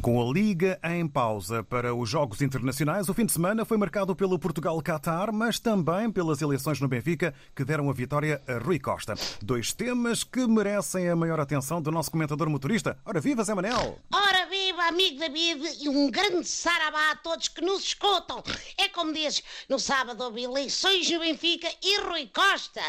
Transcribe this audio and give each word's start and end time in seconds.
Com 0.00 0.18
a 0.18 0.32
Liga 0.32 0.80
em 0.82 1.06
pausa 1.06 1.62
para 1.62 1.94
os 1.94 2.08
Jogos 2.08 2.40
Internacionais, 2.40 3.10
o 3.10 3.14
fim 3.14 3.26
de 3.26 3.32
semana 3.32 3.66
foi 3.66 3.76
marcado 3.76 4.16
pelo 4.16 4.38
Portugal-Qatar, 4.38 5.30
mas 5.30 5.60
também 5.60 6.10
pelas 6.10 6.40
eleições 6.40 6.80
no 6.80 6.88
Benfica, 6.88 7.34
que 7.54 7.62
deram 7.66 7.90
a 7.90 7.92
vitória 7.92 8.40
a 8.48 8.56
Rui 8.64 8.78
Costa. 8.78 9.12
Dois 9.42 9.74
temas 9.74 10.24
que 10.24 10.46
merecem 10.46 11.10
a 11.10 11.14
maior 11.14 11.38
atenção 11.38 11.82
do 11.82 11.92
nosso 11.92 12.10
comentador 12.10 12.48
motorista. 12.48 12.96
Ora 13.04 13.20
viva, 13.20 13.44
Zé 13.44 13.54
Manel! 13.54 13.98
Ora 14.10 14.46
viva, 14.46 14.59
amigo 14.78 15.18
David, 15.18 15.78
e 15.80 15.88
um 15.88 16.10
grande 16.10 16.46
sarabá 16.46 17.10
a 17.10 17.16
todos 17.16 17.48
que 17.48 17.60
nos 17.60 17.82
escutam. 17.82 18.42
É 18.76 18.88
como 18.88 19.12
diz, 19.12 19.42
no 19.68 19.78
sábado 19.78 20.22
houve 20.22 20.42
eleições 20.42 21.10
no 21.10 21.20
Benfica 21.20 21.68
e 21.82 21.98
Rui 22.00 22.30
Costa 22.32 22.82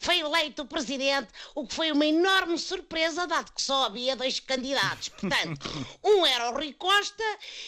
foi 0.00 0.18
eleito 0.20 0.64
presidente, 0.66 1.28
o 1.54 1.66
que 1.66 1.74
foi 1.74 1.92
uma 1.92 2.06
enorme 2.06 2.58
surpresa, 2.58 3.26
dado 3.26 3.52
que 3.52 3.62
só 3.62 3.84
havia 3.84 4.16
dois 4.16 4.40
candidatos. 4.40 5.10
Portanto, 5.10 5.68
um 6.02 6.26
era 6.26 6.50
o 6.50 6.54
Rui 6.54 6.72
Costa 6.72 7.24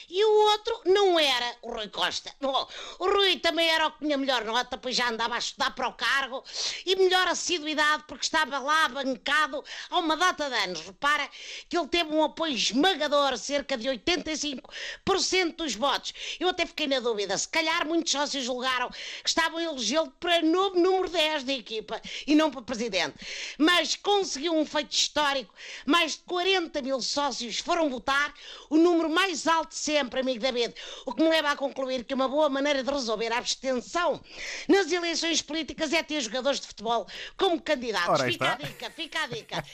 e 0.08 0.24
o 0.24 0.32
outro 0.50 0.80
não 0.86 1.18
era 1.18 1.56
o 1.62 1.72
Rui 1.72 1.88
Costa. 1.88 2.34
Bom, 2.40 2.68
o 2.98 3.06
Rui 3.06 3.38
também 3.38 3.68
era 3.68 3.86
o 3.86 3.92
que 3.92 4.04
tinha 4.04 4.16
melhor 4.16 4.44
nota, 4.44 4.78
pois 4.78 4.96
já 4.96 5.08
andava 5.08 5.34
a 5.34 5.38
estudar 5.38 5.70
para 5.74 5.88
o 5.88 5.92
cargo 5.92 6.42
e 6.86 6.96
melhor 6.96 7.28
assiduidade 7.28 8.04
porque 8.06 8.24
estava 8.24 8.58
lá 8.58 8.88
bancado 8.88 9.62
há 9.90 9.98
uma 9.98 10.16
data 10.16 10.48
de 10.48 10.56
anos. 10.56 10.80
Repara 10.80 11.28
que 11.68 11.76
ele 11.76 11.88
teve 11.88 12.14
um 12.14 12.24
apoio 12.24 12.54
esmagador, 12.54 13.36
cerca 13.38 13.59
de 13.76 13.88
85% 13.88 15.56
dos 15.56 15.74
votos. 15.74 16.12
Eu 16.38 16.48
até 16.48 16.66
fiquei 16.66 16.86
na 16.86 17.00
dúvida, 17.00 17.36
se 17.36 17.48
calhar 17.48 17.86
muitos 17.86 18.12
sócios 18.12 18.44
julgaram 18.44 18.90
que 18.90 19.28
estavam 19.28 19.58
a 19.58 19.62
elegê-lo 19.62 20.10
para 20.18 20.42
novo 20.42 20.78
número 20.78 21.08
10 21.08 21.44
da 21.44 21.52
equipa 21.52 22.00
e 22.26 22.34
não 22.34 22.50
para 22.50 22.62
presidente. 22.62 23.14
Mas 23.58 23.96
conseguiu 23.96 24.54
um 24.54 24.64
feito 24.64 24.92
histórico, 24.92 25.54
mais 25.86 26.12
de 26.12 26.18
40 26.20 26.82
mil 26.82 27.00
sócios 27.00 27.58
foram 27.58 27.88
votar, 27.88 28.32
o 28.68 28.76
número 28.76 29.08
mais 29.08 29.46
alto 29.46 29.74
sempre, 29.74 30.20
amigo 30.20 30.40
David. 30.40 30.74
O 31.06 31.12
que 31.12 31.22
me 31.22 31.28
leva 31.28 31.50
a 31.50 31.56
concluir 31.56 32.04
que 32.04 32.14
uma 32.14 32.28
boa 32.28 32.48
maneira 32.48 32.82
de 32.82 32.90
resolver 32.90 33.32
a 33.32 33.38
abstenção 33.38 34.20
nas 34.68 34.90
eleições 34.90 35.42
políticas 35.42 35.92
é 35.92 36.02
ter 36.02 36.20
jogadores 36.20 36.60
de 36.60 36.66
futebol 36.66 37.06
como 37.36 37.60
candidatos. 37.60 38.22
Fica 38.22 38.52
a 38.52 38.56
dica, 38.56 38.90
fica 38.90 39.22
a 39.22 39.26
dica. 39.26 39.64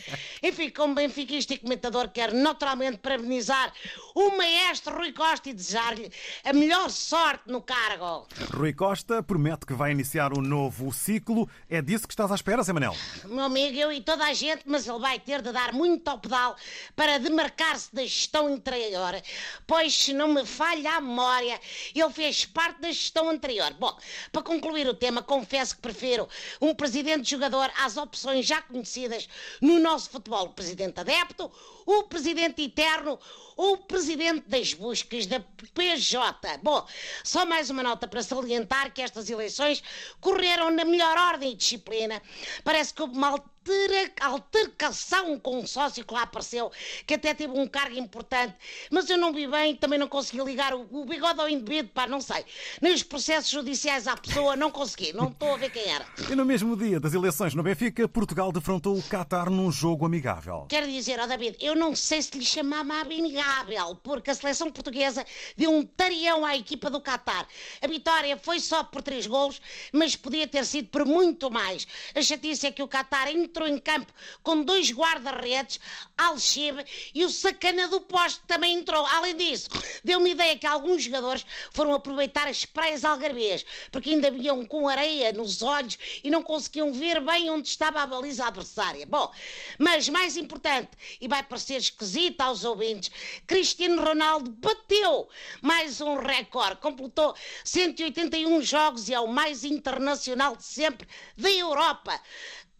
Enfim, 0.43 0.71
como 0.71 0.95
benfiquista 0.95 1.55
e 1.55 1.59
comentador, 1.59 2.09
quero 2.11 2.35
naturalmente 2.37 2.99
parabenizar 2.99 3.73
o 4.15 4.37
maestro 4.37 4.97
Rui 4.97 5.13
Costa 5.13 5.51
e 5.51 5.55
desejar-lhe 5.55 6.11
a 6.45 6.53
melhor 6.53 6.91
sorte 6.91 7.51
no 7.51 7.61
cargo. 7.61 8.27
Rui 8.55 8.73
Costa 8.73 9.23
promete 9.23 9.67
que 9.67 9.75
vai 9.75 9.93
iniciar 9.93 10.33
um 10.33 10.41
novo 10.41 10.93
ciclo. 10.93 11.49
É 11.69 11.83
disso 11.83 12.07
que 12.07 12.13
estás 12.15 12.33
à 12.33 12.35
espera, 12.35 12.63
Zé 12.63 12.73
Manel? 12.73 12.95
Meu 13.25 13.45
amigo, 13.45 13.77
eu 13.77 13.93
e 13.93 14.01
toda 14.01 14.25
a 14.25 14.33
gente, 14.33 14.63
mas 14.67 14.87
ele 14.87 14.99
vai 14.99 15.19
ter 15.19 15.43
de 15.43 15.53
dar 15.53 15.73
muito 15.73 16.09
ao 16.09 16.19
pedal 16.19 16.57
para 16.95 17.19
demarcar-se 17.19 17.95
da 17.95 18.03
gestão 18.03 18.47
anterior, 18.47 19.21
pois 19.67 19.95
se 19.95 20.13
não 20.13 20.29
me 20.29 20.47
falha 20.47 20.97
a 20.97 21.01
memória, 21.01 21.61
ele 21.95 22.11
fez 22.11 22.45
parte 22.47 22.81
da 22.81 22.89
gestão 22.89 23.29
anterior. 23.29 23.73
Bom, 23.75 23.97
para 24.33 24.43
concluir 24.43 24.89
o 24.89 24.95
tema, 24.95 25.23
confesso 25.23 25.77
que 25.77 25.83
prefiro 25.83 26.29
um 26.61 26.75
presidente 26.75 27.31
jogador 27.31 27.71
às 27.79 27.97
opções 27.97 28.47
já 28.47 28.63
conhecidas 28.63 29.29
no 29.61 29.79
nosso 29.79 30.11
futebol. 30.11 30.47
O 30.47 30.53
presidente 30.53 31.01
adepto, 31.01 31.51
o 31.85 32.03
presidente 32.05 32.63
eterno, 32.63 33.19
o 33.57 33.66
presidente 33.75 34.45
das 34.49 34.75
buscas 34.75 35.27
da 35.27 35.41
PJ. 35.75 36.59
Bom, 36.63 36.87
só 37.25 37.47
mais 37.47 37.71
uma 37.71 37.83
nota 37.83 38.07
para 38.07 38.23
salientar 38.23 38.93
que 38.93 39.01
estas 39.01 39.31
eleições 39.31 39.83
correram 40.21 40.71
na 40.71 40.85
melhor 40.85 41.17
ordem 41.17 41.53
e 41.53 41.57
disciplina. 41.57 42.21
Parece 42.63 42.93
que 42.93 43.03
uma 43.03 43.29
altera- 43.29 43.56
altercação 44.21 45.39
com 45.39 45.61
um 45.61 45.67
sócio 45.67 46.05
que 46.05 46.15
lá 46.15 46.23
apareceu, 46.23 46.71
que 47.07 47.15
até 47.15 47.35
teve 47.35 47.53
um 47.59 47.67
cargo 47.67 47.97
importante, 47.99 48.55
mas 48.91 49.09
eu 49.09 49.19
não 49.19 49.33
vi 49.33 49.47
bem, 49.47 49.77
também 49.77 49.99
não 49.99 50.09
consegui 50.09 50.43
ligar 50.43 50.75
o, 50.75 50.87
o 50.91 51.05
bigode 51.05 51.41
ao 51.41 51.49
indivíduo, 51.49 51.91
pá, 51.93 52.07
não 52.07 52.21
sei. 52.21 52.45
Nem 52.81 52.93
os 52.93 53.03
processos 53.03 53.51
judiciais 53.51 54.07
à 54.07 54.17
pessoa, 54.17 54.57
não 54.57 54.71
consegui, 54.71 55.13
não 55.13 55.29
estou 55.29 55.55
a 55.55 55.57
ver 55.57 55.71
quem 55.71 55.83
era. 55.85 56.07
E 56.31 56.35
no 56.35 56.45
mesmo 56.45 56.77
dia 56.77 57.01
das 57.01 57.15
eleições 57.15 57.55
no 57.55 57.63
Benfica, 57.63 58.09
Portugal 58.09 58.53
defrontou 58.53 58.97
o 58.97 59.03
Qatar 59.03 59.51
num 59.51 59.71
jogo 59.71 60.07
amigável. 60.07 60.67
Quero 60.69 60.87
dizer, 60.87 61.19
ó 61.21 61.27
David, 61.27 61.57
eu 61.61 61.75
não 61.75 61.95
sei 61.95 62.23
se 62.23 62.37
lhe 62.37 62.45
chamava 62.45 63.01
amigável, 63.01 63.97
porque 64.03 64.31
a 64.31 64.35
seleção 64.35 64.71
portuguesa 64.71 65.25
deu 65.57 65.71
um 65.71 65.85
tarião 65.85 66.45
à 66.45 66.57
equipa 66.57 66.91
do 66.91 67.01
Qatar. 67.01 67.47
A 67.81 67.87
vitória 67.87 68.37
foi 68.37 68.61
só 68.61 68.85
por 68.85 69.03
três 69.03 69.27
golos, 69.27 69.61
mas 69.93 70.17
podia 70.17 70.47
ter 70.47 70.65
sido 70.65 70.89
por 70.89 71.05
muito 71.05 71.51
mais. 71.51 71.87
A 72.15 72.23
chatice 72.23 72.67
é 72.67 72.73
que 72.73 72.83
o 72.83 72.89
Qatar 72.89 73.29
entrou 73.57 73.67
em 73.67 73.79
campo 73.79 74.13
com 74.43 74.63
dois 74.63 74.91
guarda-redes, 74.91 75.81
Al-Shib 76.17 76.85
e 77.15 77.25
o 77.25 77.31
sacana 77.31 77.89
do 77.89 78.03
poste 78.03 78.43
também 78.47 78.75
entrou. 78.75 79.05
Além 79.07 79.35
disso, 79.35 79.71
deu-me 80.05 80.33
ideia 80.33 80.59
que 80.59 80.67
alguns 80.67 81.05
jogadores 81.05 81.47
foram 81.71 81.95
aproveitar 81.95 82.47
as 82.47 82.67
praias 82.67 83.03
algarvias, 83.03 83.65
porque 83.91 84.11
ainda 84.11 84.31
vinham 84.31 84.65
com 84.67 84.87
areia 84.87 85.33
nos 85.33 85.63
olhos 85.63 85.97
e 86.23 86.31
não 86.31 86.43
conseguiam 86.43 86.93
ver 86.93 87.19
bem 87.21 87.49
onde 87.49 87.69
estava 87.69 88.03
a 88.03 88.07
baliza 88.07 88.47
adversária. 88.47 89.07
Bom, 89.07 89.33
mas 89.79 90.07
mais 90.11 90.37
importante, 90.37 90.91
e 91.19 91.27
vai 91.27 91.43
parecer 91.43 91.77
esquisito 91.77 92.43
aos 92.43 92.63
ouvintes, 92.63 93.11
Cristiano 93.47 94.03
Ronaldo 94.03 94.51
bateu 94.51 95.29
mais 95.63 96.03
um 96.03 96.17
recorde, 96.19 96.77
completou 96.77 97.35
181 97.65 98.61
jogos 98.61 99.09
e 99.09 99.15
é 99.15 99.21
o 99.21 99.27
mais 99.27 99.65
internacional 99.65 100.57
de 100.57 100.65
sempre 100.65 101.09
da 101.39 101.51
Europa. 101.51 102.21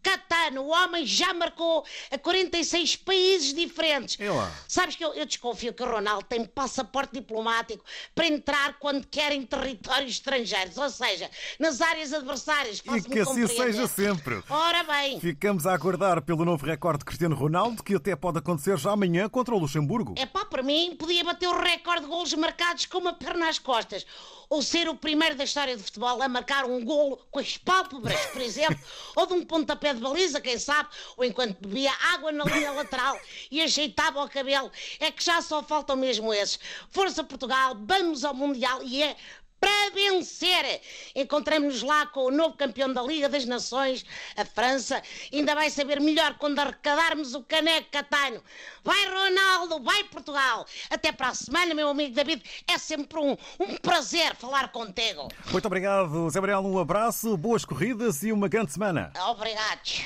Catano, 0.07 0.61
o 0.61 0.69
homem 0.69 1.05
já 1.05 1.33
marcou 1.33 1.83
a 2.09 2.17
46 2.17 2.95
países 2.95 3.53
diferentes. 3.53 4.17
E 4.17 4.29
lá? 4.29 4.49
Sabes 4.65 4.95
que 4.95 5.03
eu, 5.03 5.13
eu 5.13 5.25
desconfio 5.25 5.73
que 5.73 5.83
o 5.83 5.85
Ronaldo 5.85 6.23
tem 6.23 6.45
passaporte 6.45 7.13
diplomático 7.13 7.83
para 8.15 8.25
entrar 8.25 8.79
quando 8.79 9.05
quer 9.05 9.33
em 9.33 9.45
territórios 9.45 10.11
estrangeiros, 10.11 10.77
ou 10.77 10.89
seja, 10.89 11.29
nas 11.59 11.81
áreas 11.81 12.13
adversárias. 12.13 12.81
E 12.85 13.01
que 13.01 13.19
assim 13.19 13.45
seja 13.47 13.85
sempre. 13.85 14.41
Ora 14.49 14.83
bem, 14.83 15.19
Ficamos 15.19 15.67
a 15.67 15.73
aguardar 15.73 16.21
pelo 16.21 16.45
novo 16.45 16.65
recorde 16.65 16.99
de 16.99 17.05
Cristiano 17.05 17.35
Ronaldo, 17.35 17.83
que 17.83 17.95
até 17.95 18.15
pode 18.15 18.37
acontecer 18.37 18.77
já 18.77 18.91
amanhã 18.91 19.27
contra 19.27 19.53
o 19.53 19.57
Luxemburgo. 19.57 20.15
é 20.17 20.25
pá, 20.25 20.45
para 20.45 20.63
mim, 20.63 20.95
podia 20.97 21.23
bater 21.23 21.49
o 21.49 21.59
recorde 21.59 22.03
de 22.03 22.07
golos 22.07 22.33
marcados 22.33 22.85
com 22.85 22.99
uma 22.99 23.13
perna 23.13 23.49
às 23.49 23.59
costas. 23.59 24.05
Ou 24.49 24.61
ser 24.61 24.87
o 24.87 24.95
primeiro 24.95 25.35
da 25.35 25.43
história 25.43 25.75
do 25.75 25.83
futebol 25.83 26.21
a 26.21 26.29
marcar 26.29 26.63
um 26.63 26.81
golo 26.85 27.19
com 27.29 27.39
as 27.39 27.57
pálpebras, 27.57 28.19
por 28.27 28.41
exemplo, 28.41 28.79
ou 29.17 29.25
de 29.27 29.33
um 29.33 29.43
pontapé 29.43 29.93
de 29.97 30.03
baliza, 30.03 30.39
quem 30.39 30.57
sabe, 30.57 30.89
ou 31.15 31.25
enquanto 31.25 31.57
bebia 31.59 31.91
água 32.13 32.31
na 32.31 32.45
linha 32.45 32.71
lateral 32.71 33.19
e 33.51 33.61
ajeitava 33.61 34.23
o 34.23 34.29
cabelo. 34.29 34.71
É 34.99 35.11
que 35.11 35.23
já 35.23 35.41
só 35.41 35.61
faltam 35.61 35.95
mesmo 35.95 36.33
esses. 36.33 36.59
Força 36.91 37.23
Portugal, 37.23 37.75
vamos 37.79 38.23
ao 38.23 38.33
Mundial 38.33 38.81
e 38.83 39.03
é 39.03 39.15
para 39.59 39.89
vencer. 39.93 40.81
Encontramos-nos 41.15 41.83
lá 41.83 42.05
com 42.07 42.25
o 42.25 42.31
novo 42.31 42.55
campeão 42.55 42.91
da 42.91 43.01
Liga 43.01 43.29
das 43.29 43.45
Nações, 43.45 44.05
a 44.35 44.45
França. 44.45 45.01
Ainda 45.31 45.55
vai 45.55 45.69
saber 45.69 45.99
melhor 45.99 46.35
quando 46.37 46.59
arrecadarmos 46.59 47.33
o 47.33 47.43
caneco 47.43 47.89
catano. 47.91 48.43
Vai 48.83 49.05
Ronaldo, 49.05 49.83
vai 49.83 50.03
Portugal. 50.05 50.65
Até 50.89 51.11
para 51.11 51.29
a 51.29 51.35
semana, 51.35 51.73
meu 51.73 51.89
amigo 51.89 52.13
David. 52.13 52.43
É 52.67 52.77
sempre 52.77 53.19
um, 53.19 53.37
um 53.59 53.77
prazer 53.77 54.35
falar 54.35 54.71
contigo. 54.71 55.27
Muito 55.51 55.65
obrigado, 55.65 56.29
Zé. 56.29 56.39
Um 56.39 56.79
abraço, 56.79 57.35
boas 57.35 57.65
corridas 57.65 58.23
e 58.23 58.31
uma 58.31 58.47
grande 58.47 58.71
semana. 58.71 59.11
Obrigados. 59.29 60.03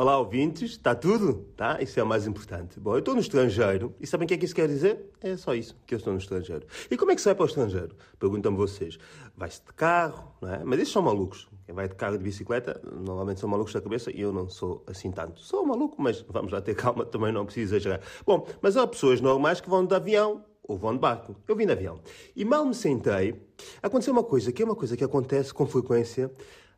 Olá, 0.00 0.16
ouvintes, 0.16 0.70
está 0.70 0.94
tudo? 0.94 1.44
Tá? 1.56 1.82
Isso 1.82 1.98
é 1.98 2.02
o 2.04 2.06
mais 2.06 2.24
importante. 2.24 2.78
Bom, 2.78 2.92
eu 2.92 3.00
estou 3.00 3.16
no 3.16 3.20
estrangeiro 3.20 3.92
e 3.98 4.06
sabem 4.06 4.26
o 4.26 4.28
que 4.28 4.34
é 4.34 4.36
que 4.36 4.44
isso 4.44 4.54
quer 4.54 4.68
dizer? 4.68 5.10
É 5.20 5.36
só 5.36 5.52
isso, 5.56 5.74
que 5.84 5.92
eu 5.92 5.96
estou 5.96 6.12
no 6.12 6.20
estrangeiro. 6.20 6.64
E 6.88 6.96
como 6.96 7.10
é 7.10 7.16
que 7.16 7.20
se 7.20 7.24
vai 7.24 7.34
para 7.34 7.42
o 7.42 7.46
estrangeiro? 7.46 7.96
Perguntam-me 8.16 8.56
vocês. 8.56 8.96
Vai-se 9.36 9.60
de 9.60 9.72
carro, 9.72 10.32
não 10.40 10.54
é? 10.54 10.62
Mas 10.62 10.78
esses 10.78 10.92
são 10.92 11.02
malucos. 11.02 11.48
Quem 11.66 11.74
vai 11.74 11.88
de 11.88 11.96
carro 11.96 12.14
e 12.14 12.18
de 12.18 12.22
bicicleta, 12.22 12.80
normalmente 12.84 13.40
são 13.40 13.48
malucos 13.48 13.72
da 13.72 13.80
cabeça 13.80 14.12
e 14.12 14.20
eu 14.20 14.32
não 14.32 14.48
sou 14.48 14.84
assim 14.86 15.10
tanto. 15.10 15.40
Sou 15.40 15.66
maluco, 15.66 16.00
mas 16.00 16.24
vamos 16.28 16.52
lá 16.52 16.60
ter 16.60 16.76
calma, 16.76 17.02
também 17.10 17.32
não 17.32 17.44
preciso 17.44 17.74
exagerar. 17.74 18.00
Bom, 18.24 18.46
mas 18.62 18.76
há 18.76 18.86
pessoas 18.86 19.20
normais 19.20 19.60
que 19.60 19.68
vão 19.68 19.84
de 19.84 19.96
avião 19.96 20.44
ou 20.62 20.78
vão 20.78 20.92
de 20.92 21.00
barco. 21.00 21.34
Eu 21.48 21.56
vim 21.56 21.66
de 21.66 21.72
avião. 21.72 21.98
E 22.36 22.44
mal 22.44 22.64
me 22.64 22.72
sentei, 22.72 23.34
aconteceu 23.82 24.12
uma 24.12 24.22
coisa, 24.22 24.52
que 24.52 24.62
é 24.62 24.64
uma 24.64 24.76
coisa 24.76 24.96
que 24.96 25.02
acontece 25.02 25.52
com 25.52 25.66
frequência 25.66 26.30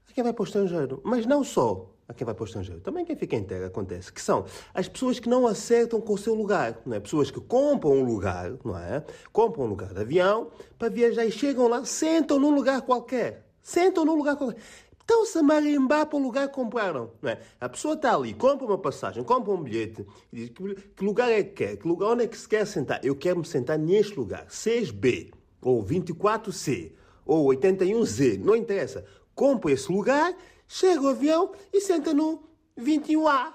a 0.08 0.12
quem 0.14 0.24
vai 0.24 0.32
para 0.32 0.42
o 0.42 0.46
estrangeiro. 0.46 1.02
Mas 1.04 1.26
não 1.26 1.44
só 1.44 1.86
a 2.10 2.12
quem 2.12 2.24
vai 2.24 2.34
para 2.34 2.42
o 2.42 2.46
estrangeiro. 2.46 2.80
Também 2.80 3.04
quem 3.04 3.14
fica 3.14 3.36
em 3.36 3.44
terra 3.44 3.66
acontece. 3.66 4.12
Que 4.12 4.20
são 4.20 4.44
as 4.74 4.88
pessoas 4.88 5.20
que 5.20 5.28
não 5.28 5.46
acertam 5.46 6.00
com 6.00 6.14
o 6.14 6.18
seu 6.18 6.34
lugar. 6.34 6.80
Não 6.84 6.96
é? 6.96 7.00
Pessoas 7.00 7.30
que 7.30 7.40
compram 7.40 7.92
um 7.92 8.04
lugar, 8.04 8.52
não 8.64 8.76
é? 8.76 9.04
Compram 9.32 9.64
um 9.64 9.68
lugar 9.68 9.94
de 9.94 10.00
avião 10.00 10.50
para 10.76 10.88
viajar 10.88 11.24
e 11.24 11.30
chegam 11.30 11.68
lá, 11.68 11.84
sentam 11.84 12.40
num 12.40 12.52
lugar 12.52 12.82
qualquer. 12.82 13.46
Sentam 13.62 14.04
num 14.04 14.16
lugar 14.16 14.34
qualquer. 14.34 14.60
Estão-se 15.00 15.38
a 15.38 15.42
marimbar 15.42 16.06
para 16.06 16.18
o 16.18 16.22
lugar 16.22 16.48
que 16.48 16.54
compraram. 16.54 17.12
Não 17.22 17.30
é? 17.30 17.38
A 17.60 17.68
pessoa 17.68 17.94
está 17.94 18.12
ali, 18.16 18.34
compra 18.34 18.66
uma 18.66 18.78
passagem, 18.78 19.22
compra 19.22 19.52
um 19.52 19.62
bilhete 19.62 20.04
e 20.32 20.36
diz 20.36 20.48
que, 20.50 20.74
que 20.74 21.04
lugar 21.04 21.30
é 21.30 21.44
que 21.44 21.52
quer, 21.52 21.76
que 21.76 21.86
lugar, 21.86 22.08
onde 22.08 22.24
é 22.24 22.26
que 22.26 22.36
se 22.36 22.48
quer 22.48 22.66
sentar. 22.66 23.04
Eu 23.04 23.14
quero 23.14 23.38
me 23.38 23.46
sentar 23.46 23.78
neste 23.78 24.18
lugar, 24.18 24.46
6B, 24.46 25.32
ou 25.62 25.84
24C, 25.84 26.90
ou 27.24 27.46
81Z, 27.50 28.40
não 28.40 28.56
interessa. 28.56 29.04
Compra 29.32 29.70
esse 29.70 29.90
lugar, 29.92 30.34
chega 30.70 31.02
o 31.02 31.08
avião 31.08 31.50
e 31.72 31.80
senta 31.80 32.14
no 32.14 32.40
21A. 32.78 33.52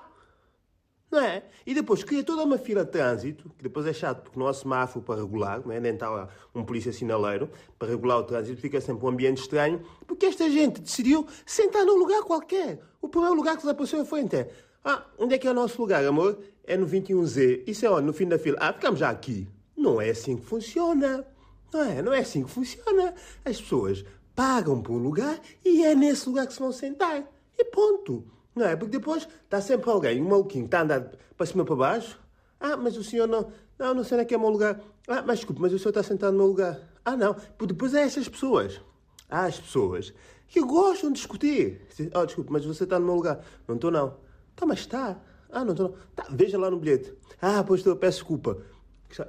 Não 1.09 1.19
é? 1.21 1.43
E 1.65 1.73
depois 1.73 2.03
cria 2.03 2.23
toda 2.23 2.43
uma 2.43 2.57
fila 2.57 2.83
de 2.83 2.91
trânsito, 2.91 3.49
que 3.57 3.63
depois 3.63 3.85
é 3.85 3.93
chato 3.93 4.23
porque 4.23 4.37
não 4.37 4.47
há 4.47 4.53
semáforo 4.53 5.05
para 5.05 5.21
regular, 5.21 5.61
não 5.65 5.71
é? 5.71 5.79
nem 5.79 5.93
está 5.93 6.09
lá 6.09 6.27
um 6.53 6.65
polícia 6.65 6.91
sinaleiro 6.91 7.49
para 7.79 7.87
regular 7.87 8.19
o 8.19 8.23
trânsito, 8.23 8.59
fica 8.59 8.81
sempre 8.81 9.05
um 9.05 9.09
ambiente 9.09 9.37
estranho, 9.41 9.81
porque 10.05 10.25
esta 10.25 10.49
gente 10.49 10.81
decidiu 10.81 11.25
sentar 11.45 11.85
num 11.85 11.95
lugar 11.95 12.21
qualquer. 12.23 12.81
O 13.01 13.07
primeiro 13.07 13.35
lugar 13.35 13.55
que 13.55 13.61
se 13.61 13.69
apareceu 13.69 14.01
à 14.01 14.05
frente 14.05 14.35
é: 14.35 14.51
Ah, 14.83 15.05
onde 15.17 15.35
é 15.35 15.37
que 15.37 15.47
é 15.47 15.51
o 15.51 15.53
nosso 15.53 15.79
lugar, 15.81 16.03
amor? 16.03 16.37
É 16.65 16.75
no 16.75 16.85
21Z. 16.85 17.63
Isso 17.65 17.85
é 17.85 17.89
onde? 17.89 18.07
No 18.07 18.13
fim 18.13 18.27
da 18.27 18.37
fila. 18.37 18.57
Ah, 18.59 18.73
ficamos 18.73 18.99
já 18.99 19.09
aqui. 19.09 19.47
Não 19.77 20.01
é 20.01 20.09
assim 20.09 20.35
que 20.35 20.45
funciona. 20.45 21.25
Não 21.71 21.81
é? 21.81 22.01
Não 22.01 22.13
é 22.13 22.19
assim 22.19 22.43
que 22.43 22.49
funciona. 22.49 23.13
As 23.45 23.61
pessoas 23.61 24.03
pagam 24.35 24.81
por 24.81 24.93
um 24.93 24.99
lugar 24.99 25.39
e 25.63 25.83
é 25.83 25.95
nesse 25.95 26.27
lugar 26.27 26.45
que 26.45 26.53
se 26.53 26.59
vão 26.59 26.71
sentar. 26.71 27.23
E 27.57 27.65
ponto. 27.65 28.25
Não 28.55 28.65
é? 28.65 28.75
Porque 28.75 28.97
depois 28.97 29.27
está 29.43 29.61
sempre 29.61 29.89
alguém, 29.89 30.21
um 30.21 30.29
maluquinho, 30.29 30.65
está 30.65 30.79
a 30.79 30.83
andar 30.83 31.11
para 31.35 31.45
cima 31.45 31.65
para 31.65 31.75
baixo. 31.75 32.19
Ah, 32.59 32.77
mas 32.77 32.97
o 32.97 33.03
senhor 33.03 33.27
não. 33.27 33.51
Não, 33.77 33.93
não 33.93 34.03
sei 34.03 34.15
onde 34.15 34.23
é 34.23 34.25
que 34.25 34.33
é 34.33 34.37
o 34.37 34.39
meu 34.39 34.49
lugar. 34.49 34.79
Ah, 35.07 35.21
mas 35.25 35.39
desculpe, 35.39 35.61
mas 35.61 35.73
o 35.73 35.79
senhor 35.79 35.89
está 35.89 36.03
sentado 36.03 36.31
no 36.31 36.39
meu 36.39 36.47
lugar. 36.47 36.79
Ah, 37.03 37.17
não. 37.17 37.35
Depois 37.67 37.93
é 37.93 38.01
essas 38.01 38.27
pessoas. 38.29 38.81
Há 39.29 39.45
as 39.45 39.59
pessoas 39.59 40.13
que 40.47 40.61
gostam 40.61 41.11
de 41.11 41.17
discutir. 41.17 41.81
Oh, 42.13 42.25
desculpe, 42.25 42.51
mas 42.51 42.65
você 42.65 42.85
está 42.85 42.97
no 42.97 43.05
meu 43.05 43.15
lugar. 43.15 43.43
Não 43.67 43.75
estou, 43.75 43.91
não. 43.91 44.17
Tá, 44.55 44.65
mas 44.65 44.79
está. 44.79 45.19
Ah, 45.51 45.65
não 45.65 45.71
estou, 45.71 45.89
não. 45.89 45.95
Tá, 46.15 46.27
veja 46.29 46.57
lá 46.57 46.69
no 46.71 46.79
bilhete. 46.79 47.13
Ah, 47.41 47.63
pois 47.63 47.81
estou, 47.81 47.95
peço 47.95 48.19
desculpa. 48.19 48.57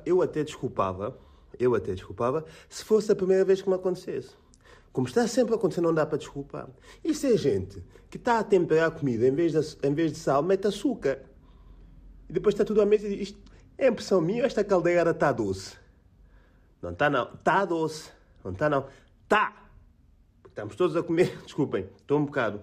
Eu 0.04 0.22
até 0.22 0.42
desculpava, 0.42 1.16
eu 1.58 1.74
até 1.74 1.94
desculpava, 1.94 2.44
se 2.68 2.84
fosse 2.84 3.12
a 3.12 3.16
primeira 3.16 3.44
vez 3.44 3.62
que 3.62 3.68
me 3.68 3.74
acontecesse. 3.74 4.30
Como 4.96 5.06
está 5.06 5.28
sempre 5.28 5.52
a 5.52 5.58
acontecer, 5.58 5.82
não 5.82 5.92
dá 5.92 6.06
para 6.06 6.16
desculpar. 6.16 6.70
Isso 7.04 7.26
é 7.26 7.36
gente 7.36 7.84
que 8.08 8.16
está 8.16 8.38
a 8.38 8.42
temperar 8.42 8.88
a 8.88 8.90
comida, 8.90 9.28
em 9.28 9.30
vez 9.30 9.52
de, 9.52 9.86
em 9.86 9.92
vez 9.92 10.10
de 10.10 10.16
sal, 10.16 10.42
mete 10.42 10.66
açúcar. 10.66 11.20
E 12.26 12.32
depois 12.32 12.54
está 12.54 12.64
tudo 12.64 12.80
à 12.80 12.86
mesa 12.86 13.06
e 13.06 13.10
diz: 13.10 13.28
Isto 13.28 13.38
é 13.76 13.88
impressão 13.88 14.22
minha 14.22 14.46
esta 14.46 14.64
caldeira 14.64 15.10
está 15.10 15.32
doce? 15.32 15.76
Não 16.80 16.92
está, 16.92 17.10
não. 17.10 17.30
Está 17.30 17.66
doce. 17.66 18.10
Não 18.42 18.52
está, 18.52 18.70
não. 18.70 18.86
Está! 19.24 19.68
Estamos 20.48 20.74
todos 20.76 20.96
a 20.96 21.02
comer. 21.02 21.36
Desculpem, 21.44 21.86
estou 22.00 22.18
um 22.18 22.24
bocado. 22.24 22.62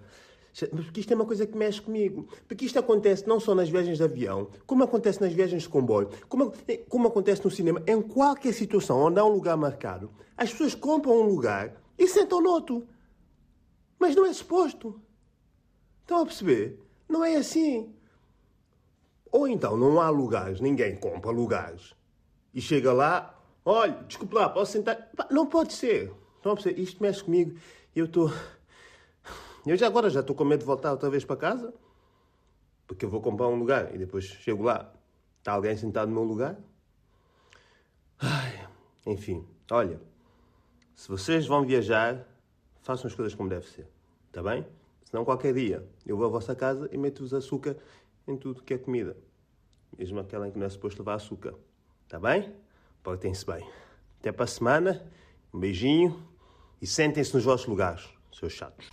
Porque 0.71 1.01
isto 1.01 1.11
é 1.11 1.15
uma 1.15 1.27
coisa 1.27 1.45
que 1.45 1.55
mexe 1.55 1.83
comigo. 1.83 2.27
Porque 2.47 2.65
isto 2.65 2.79
acontece 2.79 3.27
não 3.27 3.39
só 3.39 3.53
nas 3.53 3.69
viagens 3.69 3.99
de 3.99 4.03
avião, 4.03 4.49
como 4.65 4.83
acontece 4.83 5.21
nas 5.21 5.33
viagens 5.33 5.61
de 5.61 5.69
comboio, 5.69 6.09
como, 6.27 6.51
como 6.89 7.09
acontece 7.09 7.45
no 7.45 7.51
cinema, 7.51 7.83
em 7.85 8.01
qualquer 8.01 8.53
situação 8.55 8.99
onde 8.99 9.19
há 9.19 9.23
um 9.23 9.33
lugar 9.33 9.55
marcado. 9.55 10.09
As 10.35 10.51
pessoas 10.51 10.73
compram 10.73 11.21
um 11.21 11.27
lugar 11.27 11.82
e 11.97 12.07
sentam 12.07 12.41
noutro. 12.41 12.87
Mas 13.99 14.15
não 14.15 14.25
é 14.25 14.33
suposto. 14.33 15.01
Estão 16.01 16.21
a 16.21 16.25
perceber? 16.25 16.79
Não 17.07 17.23
é 17.23 17.35
assim. 17.35 17.93
Ou 19.31 19.47
então 19.47 19.75
não 19.77 19.99
há 19.99 20.09
lugares, 20.09 20.59
ninguém 20.59 20.95
compra 20.95 21.31
lugares. 21.31 21.95
E 22.53 22.61
chega 22.61 22.93
lá, 22.93 23.39
olha, 23.65 23.93
desculpe 24.03 24.35
lá, 24.35 24.49
posso 24.49 24.73
sentar? 24.73 25.09
Não 25.31 25.47
pode 25.47 25.73
ser. 25.73 26.13
Estão 26.37 26.51
a 26.51 26.55
perceber? 26.55 26.81
Isto 26.81 27.01
mexe 27.01 27.23
comigo 27.23 27.57
e 27.95 27.99
eu 27.99 28.05
estou. 28.05 28.31
Eu 29.65 29.77
já 29.77 29.87
agora 29.87 30.09
já 30.09 30.19
estou 30.19 30.35
com 30.35 30.43
medo 30.43 30.59
de 30.59 30.65
voltar 30.65 30.91
outra 30.91 31.09
vez 31.09 31.23
para 31.23 31.37
casa. 31.37 31.73
Porque 32.85 33.05
eu 33.05 33.09
vou 33.09 33.21
comprar 33.21 33.47
um 33.47 33.55
lugar 33.55 33.95
e 33.95 33.97
depois 33.97 34.25
chego 34.25 34.63
lá, 34.63 34.93
está 35.39 35.53
alguém 35.53 35.75
sentado 35.77 36.09
no 36.09 36.15
meu 36.15 36.23
lugar. 36.23 36.59
Ai, 38.19 38.67
enfim, 39.05 39.47
olha. 39.71 39.99
Se 40.95 41.09
vocês 41.09 41.47
vão 41.47 41.65
viajar, 41.65 42.27
façam 42.81 43.07
as 43.07 43.15
coisas 43.15 43.33
como 43.33 43.49
deve 43.49 43.67
ser. 43.67 43.87
Está 44.27 44.41
bem? 44.41 44.65
Senão 45.03 45.25
qualquer 45.25 45.53
dia 45.53 45.85
eu 46.05 46.17
vou 46.17 46.25
à 46.25 46.29
vossa 46.29 46.55
casa 46.55 46.89
e 46.91 46.97
meto-vos 46.97 47.33
açúcar 47.33 47.75
em 48.27 48.37
tudo 48.37 48.63
que 48.63 48.73
é 48.73 48.77
comida. 48.77 49.15
Mesmo 49.97 50.19
aquela 50.19 50.47
em 50.47 50.51
que 50.51 50.57
não 50.57 50.65
é 50.65 50.69
suposto 50.69 51.01
levar 51.01 51.15
açúcar. 51.15 51.53
Está 52.05 52.19
bem? 52.19 52.53
Portem-se 53.03 53.45
bem. 53.45 53.67
Até 54.19 54.31
para 54.31 54.45
a 54.45 54.47
semana. 54.47 55.03
Um 55.53 55.59
beijinho. 55.59 56.27
E 56.81 56.87
sentem-se 56.87 57.33
nos 57.33 57.45
vossos 57.45 57.67
lugares, 57.67 58.09
seus 58.31 58.53
chatos. 58.53 58.89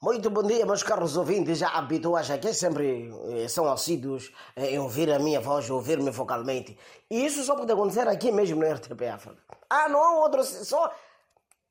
Muito 0.00 0.30
bom 0.30 0.44
dia, 0.44 0.64
meus 0.64 0.84
caros 0.84 1.16
ouvintes, 1.16 1.58
já 1.58 1.70
habituais 1.70 2.30
aqui, 2.30 2.54
sempre 2.54 3.12
eh, 3.32 3.48
são 3.48 3.68
assíduos 3.68 4.32
eh, 4.54 4.74
em 4.74 4.78
ouvir 4.78 5.12
a 5.12 5.18
minha 5.18 5.40
voz, 5.40 5.68
ouvir-me 5.68 6.12
vocalmente. 6.12 6.78
E 7.10 7.26
isso 7.26 7.42
só 7.42 7.56
pode 7.56 7.72
acontecer 7.72 8.06
aqui 8.06 8.30
mesmo 8.30 8.60
no 8.60 8.72
RTP 8.72 9.02
África. 9.12 9.42
Ah, 9.68 9.88
não 9.88 10.00
há 10.00 10.20
outro, 10.20 10.44
só 10.44 10.94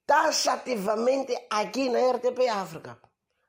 taxativamente 0.06 1.34
aqui 1.50 1.88
na 1.88 2.00
RTP 2.12 2.50
África. 2.50 3.00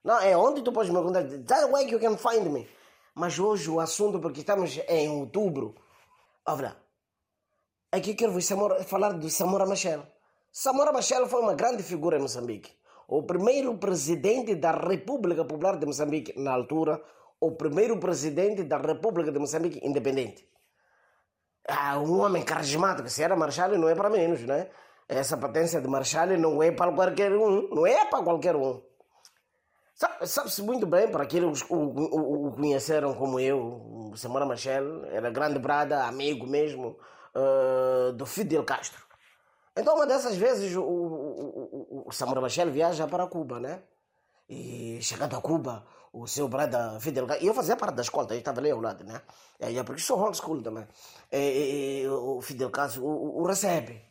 Não, 0.05 0.21
é 0.21 0.37
onde 0.37 0.63
tu 0.63 0.71
podes 0.71 0.91
me 0.91 0.97
perguntar, 0.97 1.25
that 1.25 1.73
way 1.73 1.91
you 1.91 1.99
can 1.99 2.17
find 2.17 2.49
me. 2.49 2.69
Mas 3.17 3.37
hoje 3.37 3.69
o 3.69 3.81
assunto, 3.81 4.21
porque 4.21 4.43
estamos 4.43 4.79
em 4.89 5.09
outubro, 5.09 5.75
olha, 6.47 6.77
aqui 7.91 8.15
quero 8.15 8.31
vos 8.31 8.49
falar 8.87 9.15
de 9.15 9.29
Samora 9.29 9.67
Machel. 9.67 10.07
Samora 10.53 10.93
Machel 10.93 11.27
foi 11.27 11.43
uma 11.43 11.55
grande 11.55 11.83
figura 11.83 12.17
em 12.17 12.21
Moçambique 12.21 12.79
o 13.09 13.23
primeiro 13.23 13.75
presidente 13.79 14.55
da 14.55 14.71
República 14.71 15.43
Popular 15.43 15.79
de 15.79 15.87
Moçambique, 15.87 16.39
na 16.39 16.53
altura, 16.53 17.03
o 17.41 17.53
primeiro 17.53 17.99
presidente 17.99 18.63
da 18.63 18.77
República 18.77 19.33
de 19.33 19.39
Moçambique 19.39 19.81
independente. 19.83 20.47
Ah, 21.67 21.99
um 21.99 22.21
homem 22.21 22.43
carismático, 22.45 23.09
se 23.09 23.23
era 23.23 23.35
Marshall, 23.35 23.79
não 23.79 23.89
é 23.89 23.95
para 23.95 24.11
menos, 24.11 24.43
né? 24.43 24.69
Essa 25.09 25.39
potência 25.39 25.81
de 25.81 25.89
Marshall 25.89 26.37
não 26.39 26.63
é 26.63 26.71
para 26.71 26.93
qualquer 26.93 27.33
um, 27.33 27.75
não 27.75 27.87
é 27.87 28.05
para 28.05 28.23
qualquer 28.23 28.55
um. 28.55 28.83
Sabe-se 30.25 30.63
muito 30.63 30.87
bem, 30.87 31.11
para 31.11 31.25
aqueles 31.25 31.63
que 31.63 31.73
o, 31.75 32.53
conheceram 32.53 33.15
como 33.15 33.41
eu, 33.41 33.59
o 34.13 34.17
Samora 34.17 34.47
Machel, 34.47 35.05
era 35.07 35.29
grande 35.29 35.59
brada, 35.59 36.05
amigo 36.05 36.47
mesmo, 36.47 36.97
uh, 37.35 38.13
do 38.13 38.25
Fidel 38.25 38.65
Castro. 38.65 39.08
Então, 39.79 39.95
uma 39.95 40.07
dessas 40.07 40.37
vezes, 40.37 40.75
o, 40.75 40.83
o, 40.83 42.05
o 42.09 42.13
Samora 42.13 42.41
Machel 42.41 42.69
viaja 42.73 43.07
para 43.07 43.29
Cuba, 43.29 43.61
né? 43.61 43.81
E 44.49 44.99
chegando 45.01 45.37
a 45.37 45.41
Cuba, 45.41 45.87
o 46.13 46.27
seu 46.27 46.49
brother 46.49 46.99
Fidel 46.99 47.29
Castro, 47.29 47.45
e 47.45 47.49
eu 47.49 47.55
fazia 47.55 47.77
parte 47.77 47.95
da 47.95 48.03
escola, 48.03 48.27
eu 48.31 48.39
estava 48.39 48.59
ali 48.59 48.73
ao 48.73 48.81
lado, 48.81 49.05
né? 49.05 49.23
E, 49.61 49.81
porque 49.85 50.01
sou 50.01 50.19
old 50.19 50.37
school 50.37 50.61
também. 50.63 50.85
E, 51.31 52.03
e, 52.03 52.09
o 52.09 52.41
Fidel 52.41 52.71
Castro 52.71 53.05
o, 53.05 53.41
o, 53.41 53.47
recebe. 53.47 54.05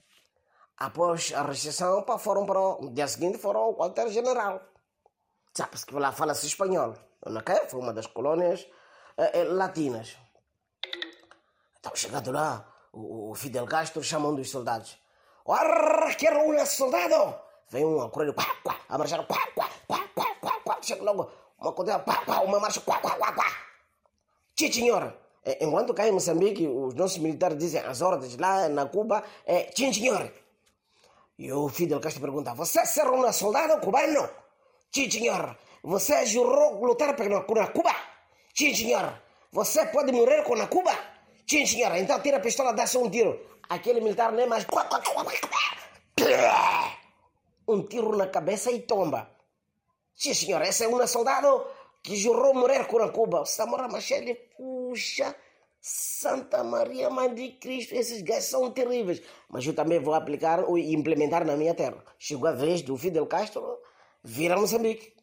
Após 0.77 1.33
a 1.33 1.41
recepção, 1.41 2.05
foram 2.17 2.45
para 2.45 2.61
o 2.61 2.89
dia 2.93 3.07
seguinte 3.07 3.37
foram 3.37 3.59
ao 3.61 3.75
quartel-general. 3.75 4.61
Sabe-se 5.53 5.85
que 5.85 5.95
lá 5.95 6.13
fala-se 6.13 6.47
espanhol. 6.47 6.93
Okay? 7.21 7.67
Foi 7.67 7.81
uma 7.81 7.91
das 7.91 8.07
colônias 8.07 8.65
eh, 9.17 9.41
eh, 9.41 9.43
latinas. 9.43 10.15
Então, 11.79 11.93
chegando 11.95 12.31
lá, 12.31 12.65
o, 12.93 13.31
o 13.31 13.35
Fidel 13.35 13.65
Castro 13.65 14.01
chamou 14.01 14.31
um 14.31 14.35
dos 14.35 14.49
soldados. 14.49 14.97
Que 16.17 16.29
um 16.29 16.65
soldado! 16.65 17.35
Vem 17.69 17.85
um 17.85 18.09
correr, 18.09 18.33
pá, 18.33 18.45
a 18.89 18.97
marchar, 18.97 19.25
chega 20.81 21.03
logo, 21.03 21.29
uma 21.57 21.71
coisa, 21.71 22.03
uma 22.45 22.59
marcha, 22.59 22.81
pá, 22.81 22.99
senhor. 24.57 25.13
Enquanto 25.61 25.93
cá 25.93 26.05
em 26.05 26.11
Moçambique, 26.11 26.67
os 26.67 26.93
nossos 26.95 27.17
militares 27.19 27.57
dizem 27.57 27.79
as 27.81 28.01
ordens 28.01 28.37
lá 28.37 28.67
na 28.67 28.85
Cuba, 28.87 29.23
é 29.45 29.71
sim, 29.73 29.93
senhor. 29.93 30.29
E 31.39 31.49
o 31.51 31.69
Fidel 31.69 32.01
Castro 32.01 32.21
pergunta, 32.21 32.53
você 32.53 32.85
será 32.85 33.11
um 33.11 33.31
soldado 33.31 33.79
cubano? 33.79 34.29
Sim, 34.93 35.09
senhor. 35.09 35.57
Você 35.81 36.25
jurou 36.25 36.83
lutar 36.83 37.15
pela 37.15 37.41
Cuba? 37.41 37.95
Sim, 38.53 38.75
senhor. 38.75 39.13
Você 39.53 39.85
pode 39.85 40.11
morrer 40.11 40.43
com 40.43 40.55
a 40.55 40.67
Cuba? 40.67 40.91
Senhor. 41.47 41.95
Então 41.95 42.19
tira 42.21 42.37
a 42.37 42.41
pistola, 42.41 42.73
dá-se 42.73 42.97
um 42.97 43.09
tiro 43.09 43.39
aquele 43.69 44.01
militar 44.01 44.31
nem 44.31 44.47
mais. 44.47 44.65
Um 47.67 47.83
tiro 47.83 48.15
na 48.15 48.27
cabeça 48.27 48.71
e 48.71 48.81
tomba. 48.81 49.29
Sim, 50.15 50.33
senhor, 50.33 50.61
esse 50.63 50.83
é 50.83 50.87
um 50.87 51.05
soldado 51.05 51.65
que 52.01 52.15
jurou 52.15 52.53
morrer 52.53 52.85
com 52.85 52.99
a 52.99 53.09
Cuba. 53.11 53.45
Samora 53.45 53.87
Machel, 53.87 54.35
puxa, 54.57 55.35
Santa 55.79 56.63
Maria, 56.63 57.09
Mãe 57.09 57.33
de 57.33 57.51
Cristo, 57.51 57.93
esses 57.93 58.21
gajos 58.21 58.45
são 58.45 58.71
terríveis. 58.71 59.21
Mas 59.49 59.65
eu 59.65 59.73
também 59.73 59.99
vou 59.99 60.13
aplicar 60.13 60.63
e 60.75 60.93
implementar 60.93 61.45
na 61.45 61.55
minha 61.55 61.75
terra. 61.75 62.03
Chegou 62.17 62.47
a 62.47 62.51
vez 62.51 62.81
do 62.81 62.97
Fidel 62.97 63.27
Castro 63.27 63.79
vir 64.23 64.51
a 64.51 64.57
Moçambique. 64.57 65.13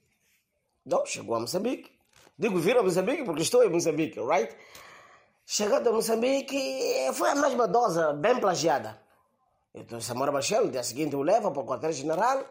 Não, 0.86 1.04
chegou 1.04 1.34
a 1.34 1.40
Moçambique. 1.40 1.90
Digo 2.38 2.58
vir 2.58 2.76
a 2.76 2.82
Moçambique 2.82 3.24
porque 3.24 3.42
estou 3.42 3.64
em 3.64 3.70
Moçambique, 3.70 4.20
right? 4.20 4.54
Chegando 5.46 5.90
a 5.90 5.92
Moçambique, 5.92 7.10
foi 7.12 7.30
a 7.30 7.34
mesma 7.34 7.68
dose, 7.68 8.00
bem 8.14 8.40
plagiada. 8.40 8.98
Então, 9.74 10.00
Samora 10.00 10.32
Machel, 10.32 10.64
no 10.64 10.70
dia 10.70 10.82
seguinte, 10.82 11.14
o 11.14 11.22
leva 11.22 11.50
para 11.50 11.60
o 11.62 11.66
quartel-general. 11.66 12.44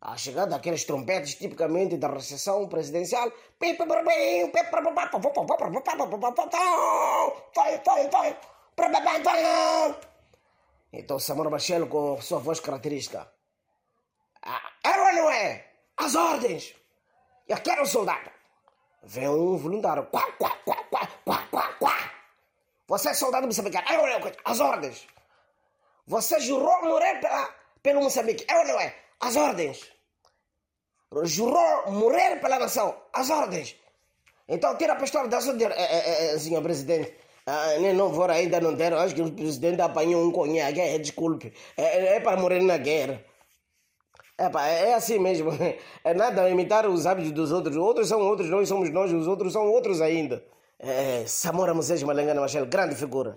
A 0.00 0.16
chegada 0.16 0.50
daqueles 0.50 0.84
trompetes 0.84 1.34
tipicamente 1.34 1.96
da 1.96 2.06
recessão 2.06 2.68
presidencial. 2.68 3.32
Então, 10.92 11.18
Samora 11.18 11.50
Machel, 11.50 11.88
com 11.88 12.20
sua 12.22 12.38
voz 12.38 12.60
característica. 12.60 13.28
É 14.84 15.00
ou 15.00 15.12
não 15.12 15.30
é? 15.30 15.66
As 15.96 16.14
ordens! 16.14 16.74
Eu 17.48 17.56
quero 17.56 17.82
um 17.82 17.86
soldado. 17.86 18.30
Vem 19.02 19.28
um 19.28 19.56
voluntário. 19.56 20.06
Quá, 20.06 20.30
quá, 20.38 20.50
quá, 20.64 20.76
quá, 20.90 21.08
quá, 21.24 21.46
quá. 21.50 21.57
Você 22.88 23.10
é 23.10 23.14
soldado 23.14 23.46
moçambicano. 23.46 23.86
É 23.88 23.98
ou 23.98 24.06
não 24.06 24.26
é? 24.26 24.32
As 24.44 24.60
ordens. 24.60 25.06
Você 26.06 26.40
jurou 26.40 26.82
morrer 26.82 27.20
pela, 27.20 27.54
pelo 27.82 28.02
Moçambique. 28.02 28.44
É 28.48 28.58
ou 28.58 28.66
não 28.66 28.80
é? 28.80 28.94
As 29.20 29.36
ordens. 29.36 29.92
Jurou 31.24 31.90
morrer 31.92 32.40
pela 32.40 32.58
nação. 32.58 32.96
As 33.12 33.28
ordens. 33.28 33.76
Então 34.48 34.74
tira 34.76 34.94
a 34.94 34.96
pistola 34.96 35.28
da 35.28 35.40
sua... 35.40 35.54
É, 35.54 35.66
é, 35.66 36.34
é, 36.34 36.38
senhor 36.38 36.62
presidente. 36.62 37.14
Ah, 37.46 37.78
nem 37.78 37.92
não 37.92 38.08
vou 38.10 38.24
ainda 38.24 38.58
não 38.60 38.74
ter. 38.74 38.92
Acho 38.94 39.14
que 39.14 39.22
o 39.22 39.32
presidente 39.32 39.80
apanhou 39.82 40.24
um 40.24 40.32
conhaque. 40.32 40.80
É, 40.80 40.98
desculpe. 40.98 41.52
É, 41.76 42.16
é 42.16 42.20
para 42.20 42.40
morrer 42.40 42.62
na 42.62 42.78
guerra. 42.78 43.22
É, 44.38 44.48
pá, 44.48 44.66
é 44.66 44.94
assim 44.94 45.18
mesmo. 45.18 45.50
É 46.04 46.14
nada 46.14 46.48
imitar 46.48 46.86
os 46.86 47.04
hábitos 47.04 47.32
dos 47.32 47.52
outros. 47.52 47.76
Outros 47.76 48.08
são 48.08 48.20
outros, 48.20 48.48
nós 48.48 48.66
somos 48.66 48.90
nós, 48.90 49.12
os 49.12 49.26
outros 49.26 49.52
são 49.52 49.66
outros 49.66 50.00
ainda. 50.00 50.42
É, 50.80 51.24
Samora 51.26 51.74
Moisés 51.74 52.04
Malengana 52.04 52.40
Machel, 52.40 52.66
grande 52.66 52.94
figura. 52.94 53.36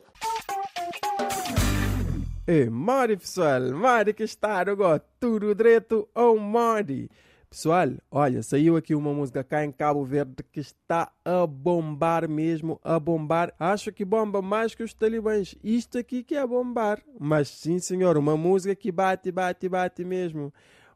É, 2.46 2.70
Mori, 2.70 3.18
pessoal, 3.18 3.62
Mori 3.74 4.14
que 4.14 4.24
está 4.24 4.60
agora, 4.60 5.04
tudo 5.20 5.56
direito 5.56 6.08
ao 6.14 6.38
Mori. 6.38 7.10
Pessoal, 7.50 7.90
olha, 8.12 8.44
saiu 8.44 8.78
aqui 8.78 8.94
uma 8.94 9.12
música 9.12 9.44
cá 9.44 9.66
em 9.66 9.72
Cabo 9.72 10.06
Verde 10.06 10.44
que 10.52 10.60
está 10.60 11.12
a 11.26 11.48
bombar 11.48 12.30
mesmo, 12.30 12.80
a 12.84 13.00
bombar. 13.00 13.54
Acho 13.60 13.92
que 13.92 14.06
bomba 14.06 14.42
mais 14.42 14.76
que 14.76 14.84
os 14.84 14.94
talibãs. 14.94 15.56
Isto 15.64 15.98
aqui 15.98 16.24
que 16.24 16.36
é 16.36 16.46
bombar. 16.46 17.02
Mas 17.20 17.50
sim, 17.50 17.80
senhor, 17.80 18.18
uma 18.18 18.38
música 18.38 18.76
que 18.76 18.92
bate, 18.92 19.32
bate, 19.32 19.68
bate 19.68 20.06
mesmo 20.06 20.54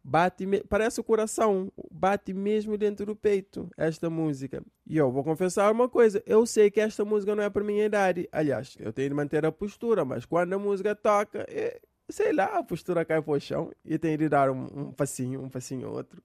bate 0.07 0.45
parece 0.69 0.99
o 0.99 1.03
coração, 1.03 1.71
bate 1.91 2.31
mesmo 2.31 2.77
dentro 2.77 3.07
do 3.07 3.15
peito 3.15 3.67
esta 3.75 4.07
música. 4.07 4.63
E 4.85 4.97
eu 4.97 5.11
vou 5.11 5.23
confessar 5.23 5.71
uma 5.71 5.89
coisa, 5.89 6.21
eu 6.27 6.45
sei 6.45 6.69
que 6.69 6.79
esta 6.79 7.03
música 7.03 7.35
não 7.35 7.41
é 7.41 7.49
para 7.49 7.63
minha 7.63 7.85
idade. 7.85 8.29
Aliás, 8.31 8.77
eu 8.79 8.93
tenho 8.93 9.09
de 9.09 9.15
manter 9.15 9.43
a 9.43 9.51
postura, 9.51 10.05
mas 10.05 10.23
quando 10.23 10.53
a 10.53 10.59
música 10.59 10.93
toca, 10.93 11.43
é, 11.49 11.81
sei 12.07 12.31
lá, 12.31 12.45
a 12.59 12.63
postura 12.63 13.03
cai 13.03 13.19
para 13.19 13.33
o 13.33 13.39
chão 13.39 13.71
e 13.83 13.97
tenho 13.97 14.15
de 14.19 14.29
dar 14.29 14.51
um, 14.51 14.67
um 14.75 14.91
passinho, 14.91 15.41
um 15.41 15.49
passinho 15.49 15.89
outro. 15.89 16.21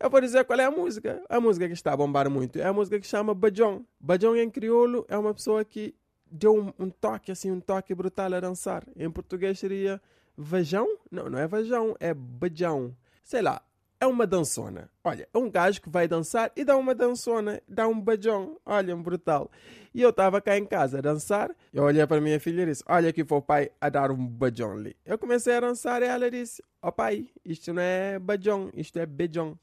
Eu 0.00 0.10
vou 0.10 0.20
dizer 0.20 0.44
qual 0.44 0.58
é 0.58 0.64
a 0.64 0.70
música. 0.70 1.22
A 1.28 1.38
música 1.38 1.68
que 1.68 1.74
está 1.74 1.92
a 1.92 1.96
bombar 1.96 2.28
muito 2.28 2.58
é 2.58 2.64
a 2.64 2.72
música 2.72 2.98
que 2.98 3.06
chama 3.06 3.32
Bajão. 3.32 3.86
Bajão 4.00 4.36
em 4.36 4.50
crioulo 4.50 5.06
é 5.08 5.16
uma 5.16 5.32
pessoa 5.32 5.64
que 5.64 5.94
deu 6.28 6.56
um, 6.56 6.72
um 6.76 6.90
toque, 6.90 7.30
assim, 7.30 7.52
um 7.52 7.60
toque 7.60 7.94
brutal 7.94 8.34
a 8.34 8.40
dançar. 8.40 8.84
Em 8.96 9.08
português 9.08 9.60
seria 9.60 10.02
vajão? 10.36 10.88
Não, 11.08 11.30
não 11.30 11.38
é 11.38 11.46
vajão, 11.46 11.94
é 12.00 12.12
bajão 12.12 12.96
sei 13.22 13.42
lá, 13.42 13.62
é 14.02 14.06
uma 14.06 14.26
dançona. 14.26 14.90
Olha, 15.04 15.28
é 15.32 15.38
um 15.38 15.48
gajo 15.48 15.80
que 15.80 15.88
vai 15.88 16.08
dançar 16.08 16.50
e 16.56 16.64
dá 16.64 16.76
uma 16.76 16.92
dançona, 16.92 17.62
dá 17.68 17.86
um 17.86 18.00
bajão. 18.00 18.58
Olha, 18.66 18.96
brutal. 18.96 19.48
E 19.94 20.02
eu 20.02 20.10
estava 20.10 20.40
cá 20.40 20.58
em 20.58 20.64
casa 20.64 20.98
a 20.98 21.00
dançar. 21.00 21.54
Eu 21.72 21.84
olhei 21.84 22.04
para 22.04 22.20
minha 22.20 22.40
filha 22.40 22.62
e 22.62 22.66
disse: 22.66 22.82
Olha, 22.88 23.10
aqui 23.10 23.24
foi 23.24 23.38
o 23.38 23.42
pai 23.42 23.70
a 23.80 23.88
dar 23.88 24.10
um 24.10 24.26
bajão 24.26 24.72
ali. 24.72 24.96
Eu 25.06 25.16
comecei 25.16 25.54
a 25.54 25.60
dançar 25.60 26.02
e 26.02 26.06
ela 26.06 26.28
disse: 26.28 26.60
Ó 26.82 26.88
oh, 26.88 26.92
pai, 26.92 27.28
isto 27.44 27.72
não 27.72 27.80
é 27.80 28.18
bajão, 28.18 28.70
isto 28.74 28.98
é 28.98 29.06
bejão. 29.06 29.56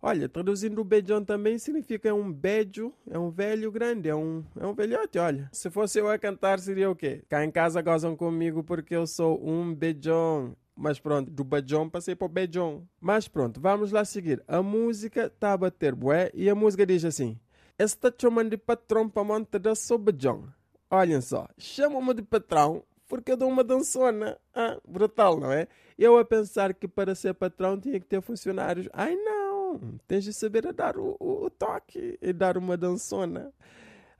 Olha, 0.00 0.28
traduzindo 0.28 0.80
o 0.80 0.84
bejão 0.84 1.24
também 1.24 1.58
significa 1.58 2.14
um 2.14 2.30
beijo, 2.30 2.92
é 3.10 3.18
um 3.18 3.30
velho 3.30 3.72
grande, 3.72 4.08
é 4.08 4.14
um, 4.14 4.44
é 4.60 4.66
um 4.66 4.74
velhote, 4.74 5.18
olha. 5.18 5.48
Se 5.50 5.70
fosse 5.70 5.98
eu 5.98 6.10
a 6.10 6.18
cantar, 6.18 6.60
seria 6.60 6.90
o 6.90 6.94
quê? 6.94 7.24
Cá 7.26 7.42
em 7.42 7.50
casa 7.50 7.80
gozam 7.80 8.14
comigo 8.14 8.62
porque 8.62 8.94
eu 8.94 9.06
sou 9.06 9.42
um 9.42 9.74
bejão. 9.74 10.54
Mas 10.76 10.98
pronto, 10.98 11.30
do 11.30 11.44
Bajão 11.44 11.88
passei 11.88 12.16
para 12.16 12.26
o 12.26 12.28
Bejão. 12.28 12.86
Mas 13.00 13.28
pronto, 13.28 13.60
vamos 13.60 13.92
lá 13.92 14.04
seguir. 14.04 14.42
A 14.48 14.62
música 14.62 15.26
está 15.26 15.52
a 15.52 15.56
bater 15.56 15.94
bué 15.94 16.30
e 16.34 16.50
a 16.50 16.54
música 16.54 16.84
diz 16.84 17.04
assim: 17.04 17.38
Está 17.78 18.12
chamando 18.16 18.50
de 18.50 18.56
patrão 18.56 19.08
para 19.08 19.24
montar 19.24 19.58
da 19.58 19.74
sua 19.74 19.98
Bajão. 19.98 20.48
Olhem 20.90 21.20
só, 21.20 21.48
chamam-me 21.56 22.14
de 22.14 22.22
patrão 22.22 22.82
porque 23.08 23.32
eu 23.32 23.36
dou 23.36 23.48
uma 23.48 23.62
dançona. 23.62 24.38
Ah, 24.52 24.78
brutal, 24.86 25.38
não 25.38 25.52
é? 25.52 25.68
Eu 25.96 26.18
a 26.18 26.24
pensar 26.24 26.74
que 26.74 26.88
para 26.88 27.14
ser 27.14 27.34
patrão 27.34 27.78
tinha 27.78 28.00
que 28.00 28.06
ter 28.06 28.20
funcionários. 28.20 28.88
Ai 28.92 29.14
não, 29.14 29.80
tens 30.06 30.24
de 30.24 30.32
saber 30.32 30.72
dar 30.72 30.96
o, 30.96 31.16
o, 31.20 31.44
o 31.44 31.50
toque 31.50 32.18
e 32.20 32.32
dar 32.32 32.56
uma 32.58 32.76
dançona. 32.76 33.52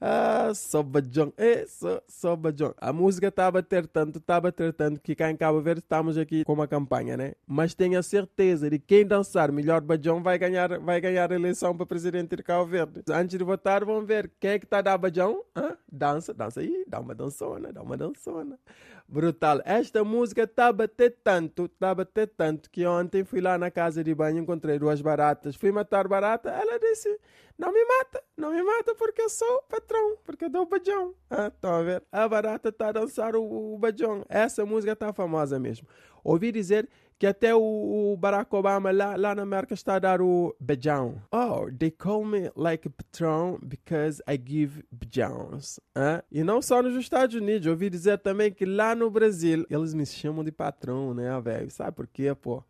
Ah, 0.07 0.53
Sobajong. 0.53 1.33
É, 1.35 1.67
so, 1.67 2.03
Sobajong. 2.07 2.75
A 2.77 2.93
música 2.93 3.29
está 3.29 3.47
a 3.47 3.51
bater 3.51 3.87
tanto, 3.87 4.19
está 4.19 4.37
a 4.37 4.41
bater 4.43 4.71
tanto 4.75 5.01
que 5.01 5.15
cá 5.15 5.31
em 5.31 5.37
Cabo 5.37 5.63
Verde 5.63 5.81
estamos 5.81 6.19
aqui 6.19 6.45
com 6.45 6.53
uma 6.53 6.69
campanha, 6.69 7.17
né? 7.17 7.33
Mas 7.47 7.73
tenho 7.73 7.99
a 7.99 8.03
certeza 8.03 8.69
de 8.69 8.79
que 8.79 8.85
quem 8.87 9.07
dançar 9.07 9.51
melhor 9.51 9.81
Bajong 9.81 10.23
vai 10.23 10.39
ganhar, 10.39 10.79
vai 10.79 11.01
ganhar 11.01 11.33
a 11.33 11.35
eleição 11.35 11.75
para 11.75 11.87
presidente 11.87 12.37
de 12.37 12.43
Cabo 12.43 12.67
Verde. 12.67 13.01
Antes 13.09 13.39
de 13.39 13.43
votar, 13.43 13.83
vão 13.83 14.05
ver 14.05 14.31
quem 14.39 14.51
é 14.51 14.59
que 14.59 14.67
está 14.67 14.81
a 14.81 14.83
dar 14.83 14.99
Bajong. 14.99 15.41
Ah, 15.55 15.75
dança, 15.91 16.35
dança 16.35 16.61
aí, 16.61 16.85
dá 16.87 17.01
uma 17.01 17.15
dançona, 17.15 17.73
dá 17.73 17.81
uma 17.81 17.97
dançona. 17.97 18.59
Brutal. 19.07 19.61
Esta 19.65 20.03
música 20.03 20.45
está 20.45 20.69
a 20.69 20.73
bater 20.73 21.19
tanto, 21.23 21.67
está 21.67 21.91
a 21.91 21.95
bater 21.95 22.27
tanto 22.27 22.71
que 22.71 22.87
ontem 22.87 23.23
fui 23.23 23.41
lá 23.41 23.59
na 23.59 23.71
casa 23.71 24.03
de 24.03 24.15
banho, 24.15 24.39
encontrei 24.39 24.79
duas 24.79 25.01
baratas. 25.01 25.55
Fui 25.55 25.71
matar 25.71 26.09
barata, 26.09 26.51
ela 26.51 26.79
disse: 26.79 27.21
Não 27.59 27.73
me 27.73 27.85
mata, 27.85 28.23
não 28.37 28.51
me 28.51 28.63
mata 28.63 28.95
porque 28.95 29.23
eu 29.23 29.29
sou 29.29 29.63
patrão, 29.69 30.17
porque 30.25 30.47
eu 30.47 30.51
dou 30.51 30.67
bajão. 30.67 31.15
Ah, 31.31 31.49
estão 31.49 31.75
a 31.75 31.83
ver? 31.83 32.03
A 32.11 32.27
barata 32.27 32.71
está 32.71 32.89
a 32.89 32.93
dançar 32.93 33.37
o, 33.37 33.75
o 33.75 33.79
bajão. 33.79 34.25
Essa 34.29 34.65
música 34.65 34.93
está 34.93 35.13
famosa 35.13 35.59
mesmo. 35.59 35.87
Ouvi 36.25 36.51
dizer 36.51 36.89
que 37.19 37.27
até 37.27 37.55
o, 37.55 38.17
Barack 38.19 38.55
Obama 38.55 38.91
lá, 38.91 39.17
lá 39.17 39.35
na 39.35 39.43
América 39.43 39.75
está 39.75 39.97
a 39.97 39.99
dar 39.99 40.21
o 40.21 40.55
beijão. 40.61 41.23
Oh, 41.33 41.71
they 41.71 41.91
call 41.91 42.25
me 42.25 42.51
like 42.57 42.89
patron 42.89 43.59
because 43.63 44.23
I 44.29 44.37
give 44.37 44.85
beijões. 44.91 45.79
Hein? 45.97 46.23
E 46.31 46.43
não 46.43 46.61
só 46.61 46.83
nos 46.83 46.97
Estados 46.97 47.35
Unidos, 47.35 47.67
ouvi 47.67 47.89
dizer 47.89 48.19
também 48.19 48.53
que 48.53 48.65
lá 48.65 48.95
no 48.95 49.11
Brasil 49.11 49.65
eles 49.71 49.95
me 49.95 50.05
chamam 50.05 50.45
de 50.45 50.53
patrão, 50.53 51.15
né, 51.15 51.41
velho? 51.41 51.71
Sabe 51.71 51.97
por 51.97 52.07
quê, 52.07 52.35
pô? 52.35 52.63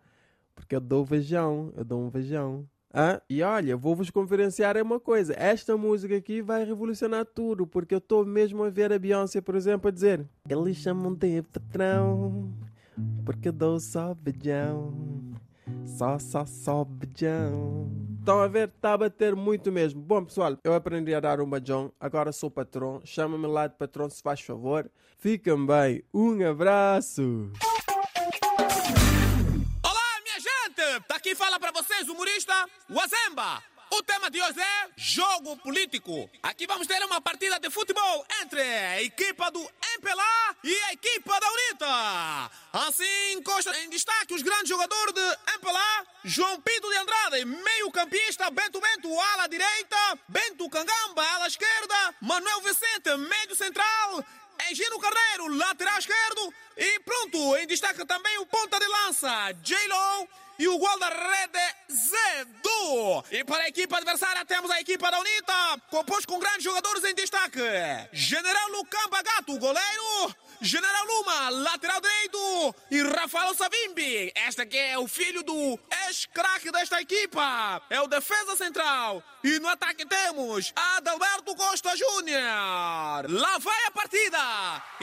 Porque 0.55 0.77
eu 0.77 0.81
dou 0.81 1.05
beijão, 1.05 1.73
eu 1.77 1.85
dou 1.85 2.01
um 2.01 2.11
beijão. 2.11 2.67
Ah, 2.97 3.21
e 3.29 3.43
olha, 3.43 3.77
vou 3.77 3.97
vos 3.97 4.09
conferenciar 4.09 4.77
uma 4.81 5.01
coisa. 5.01 5.35
Esta 5.37 5.77
música 5.77 6.17
aqui 6.17 6.41
vai 6.41 6.65
revolucionar 6.65 7.27
tudo, 7.27 7.67
porque 7.67 7.93
eu 7.93 7.99
estou 7.99 8.25
mesmo 8.25 8.63
a 8.63 8.71
ver 8.71 8.93
a 8.93 8.99
Beyoncé, 9.01 9.41
por 9.41 9.57
exemplo, 9.57 9.89
a 9.89 9.91
dizer: 9.91 10.25
Eles 10.49 10.77
chamam 10.77 11.13
de 11.13 11.43
patrão, 11.43 12.53
porque 13.25 13.49
eu 13.49 13.53
dou 13.53 13.81
só 13.81 14.15
beijão. 14.15 14.95
Só, 15.87 16.19
só, 16.19 16.45
só 16.45 16.85
beijão. 16.85 17.91
Estão 18.19 18.41
a 18.41 18.49
ver? 18.49 18.69
Está 18.69 18.95
a 18.95 18.99
bater 18.99 19.37
muito 19.37 19.71
mesmo. 19.71 20.01
Bom, 20.01 20.25
pessoal, 20.25 20.57
eu 20.65 20.75
aprendi 20.75 21.15
a 21.15 21.21
dar 21.21 21.41
um 21.41 21.49
beijão. 21.49 21.93
Agora 22.01 22.33
sou 22.33 22.51
patrão. 22.51 23.01
Chama-me 23.05 23.47
lá 23.47 23.67
de 23.67 23.77
patrão, 23.77 24.09
se 24.09 24.23
faz 24.23 24.41
favor. 24.41 24.91
Fiquem 25.19 25.67
bem. 25.67 26.03
Um 26.13 26.47
abraço. 26.49 27.51
Olá, 29.83 30.21
minha 30.23 30.41
gente! 30.41 31.05
Tá 31.07 31.17
aqui 31.17 31.35
fala 31.35 31.59
para 31.59 31.73
vocês, 31.73 32.09
humorista 32.09 32.53
Wazemba. 32.91 33.63
O 33.93 34.03
tema 34.03 34.29
de 34.29 34.43
hoje 34.43 34.61
é 34.61 34.91
jogo 34.97 35.57
político. 35.59 36.29
Aqui 36.43 36.67
vamos 36.67 36.87
ter 36.87 37.01
uma 37.05 37.21
partida 37.21 37.61
de 37.61 37.71
futebol 37.71 38.27
entre 38.43 38.61
a 38.61 39.03
equipa 39.03 39.51
do 39.51 39.61
MPLA 40.05 40.57
e 40.63 40.77
a 40.85 40.93
equipa 40.93 41.41
da 41.41 41.51
UNITA. 41.51 42.51
Assim, 42.75 43.43
Costa 43.43 43.75
em 43.81 43.89
destaque 43.89 44.35
os 44.35 44.43
grandes 44.43 44.69
jogadores 44.69 45.15
de 45.15 45.39
MPLA, 45.55 46.07
João 46.25 46.61
Pinto 46.61 46.91
de 46.91 46.97
Andrade, 46.99 47.45
meio 47.47 47.91
campista, 47.91 48.51
Bento 48.51 48.81
Bento, 48.81 49.19
ala 49.19 49.47
direita, 49.47 50.19
Bento 50.29 50.69
Cangamba, 50.69 51.23
ala 51.23 51.47
esquerda, 51.47 52.15
Manuel 52.21 52.61
Vicente, 52.61 53.17
médio 53.17 53.57
central, 53.57 54.23
Engino 54.71 55.01
Carneiro, 55.01 55.57
lateral 55.57 55.99
esquerdo 55.99 56.55
e 56.77 57.01
pronto, 57.01 57.57
em 57.57 57.67
destaque 57.67 58.05
também 58.05 58.39
o 58.39 58.47
ponta 58.47 58.79
de 58.79 58.87
lança, 58.87 59.53
J-Lo 59.63 60.29
e 60.59 60.69
o 60.69 60.79
guarda-rede 60.79 61.75
Zedu. 61.91 63.25
E 63.31 63.45
para 63.45 63.65
a 63.65 63.69
equipa 63.69 63.97
adversária 63.97 64.45
temos 64.45 64.71
a 64.71 64.81
equipa 64.81 65.11
da 65.11 65.21
UNITA, 65.21 65.53
composta 65.91 66.27
com 66.27 66.39
grandes 66.39 66.65
jogadores 66.65 67.05
em 67.05 67.15
destaque. 67.15 67.61
General 68.13 68.71
Lucão 68.71 69.09
Bagato, 69.11 69.59
goleiro. 69.59 70.35
General 70.65 71.05
Luma, 71.07 71.51
lateral 71.51 72.01
direito. 72.01 72.75
E 72.91 73.03
Rafael 73.03 73.55
Savimbi, 73.55 74.33
este 74.35 74.65
que 74.65 74.79
é 74.79 74.99
o 74.99 75.07
filho 75.07 75.43
do 75.43 75.79
ex-craque 76.07 76.73
desta 76.73 77.03
equipa. 77.03 77.83
É 77.91 78.01
o 78.01 78.07
defesa 78.07 78.57
central. 78.57 79.23
E 79.45 79.59
no 79.59 79.69
ataque 79.69 80.07
temos 80.07 80.73
Adalberto 80.75 81.55
Costa 81.55 81.95
Júnior. 81.95 82.41
Lá 83.29 83.59
vai 83.59 83.85
a 83.85 83.91
partida. 83.91 84.39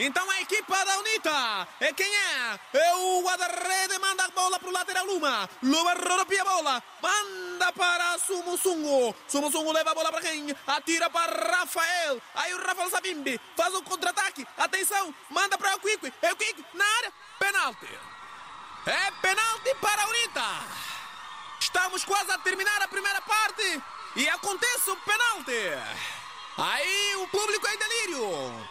Então 0.00 0.28
a 0.28 0.40
equipa 0.40 0.84
da 0.84 0.98
UNITA 0.98 1.68
é 1.78 1.92
quem 1.92 2.12
é? 2.12 2.58
É 2.74 2.94
o 2.96 3.22
guarda-rede, 3.22 3.98
manda 4.00 4.24
a 4.24 4.30
bola 4.30 4.58
para 4.58 4.68
o 4.68 4.72
lateral 4.72 5.06
Luma. 5.06 5.48
Luma 5.62 5.94
rodopia 5.94 6.42
a 6.42 6.44
bola. 6.44 6.82
Manda 7.00 7.72
para 7.72 8.18
Sumusungo. 8.18 9.14
Sumusungo 9.28 9.70
leva 9.70 9.92
a 9.92 9.94
bola 9.94 10.10
para 10.10 10.22
quem? 10.22 10.52
Atira 10.66 11.08
para 11.08 11.56
Rafael. 11.58 12.20
Aí 12.34 12.52
o 12.52 12.66
Rafael 12.66 12.90
Savimbi 12.90 13.40
faz 13.56 13.72
um 13.76 13.82
contra-ataque. 13.84 14.44
Atenção, 14.58 15.14
manda 15.30 15.51
para 15.58 15.76
o 15.76 15.80
Quique. 15.80 16.12
É 16.22 16.32
o 16.32 16.36
Quique 16.36 16.64
na 16.74 16.84
área. 16.84 17.12
Penalti. 17.38 17.98
É 18.86 19.10
penalti 19.22 19.74
para 19.80 20.02
a 20.02 20.08
UNITA. 20.08 20.44
Estamos 21.60 22.04
quase 22.04 22.30
a 22.32 22.38
terminar 22.38 22.82
a 22.82 22.88
primeira 22.88 23.20
parte. 23.22 23.82
E 24.16 24.28
acontece 24.28 24.90
o 24.90 24.96
penalti. 24.96 25.52
Aí 26.58 27.16
o 27.16 27.28
público 27.28 27.66
é 27.66 27.74
em 27.74 27.78
delírio. 27.78 28.68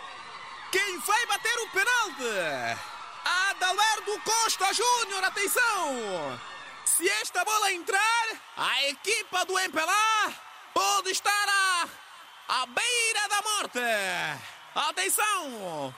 Quem 0.71 0.99
vai 0.99 1.25
bater 1.25 1.59
o 1.59 1.69
penalti? 1.69 2.79
Adalberto 3.23 4.19
Costa 4.23 4.73
Júnior, 4.73 5.23
atenção! 5.23 6.39
Se 6.85 7.07
esta 7.09 7.43
bola 7.45 7.71
entrar, 7.71 8.25
a 8.57 8.87
equipa 8.87 9.45
do 9.45 9.57
MPLA 9.59 10.33
pode 10.73 11.11
estar 11.11 11.31
à, 11.49 11.87
à 12.61 12.65
beira 12.65 13.27
da 13.29 13.41
morte. 13.41 13.79
Atenção! 14.75 15.93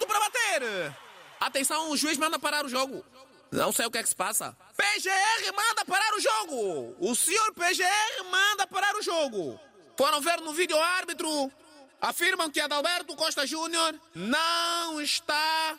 Pronto 0.00 0.06
para 0.06 0.20
bater! 0.20 0.96
Atenção, 1.38 1.90
o 1.90 1.96
juiz 1.96 2.16
manda 2.16 2.38
parar 2.38 2.64
o 2.64 2.68
jogo. 2.68 3.04
Não 3.50 3.72
sei 3.72 3.86
o 3.86 3.90
que 3.90 3.98
é 3.98 4.02
que 4.02 4.08
se 4.08 4.16
passa. 4.16 4.56
PGR 4.76 5.52
manda 5.54 5.84
parar 5.84 6.14
o 6.14 6.20
jogo! 6.20 6.96
O 7.00 7.14
senhor 7.14 7.52
PGR 7.52 8.24
manda 8.30 8.66
parar 8.66 8.94
o 8.96 9.02
jogo! 9.02 9.60
Foram 9.96 10.20
ver 10.20 10.40
no 10.40 10.52
vídeo 10.52 10.80
árbitro. 10.80 11.52
Afirmam 12.00 12.50
que 12.50 12.60
Adalberto 12.60 13.14
Costa 13.14 13.46
Júnior 13.46 13.94
não 14.14 15.00
está 15.02 15.78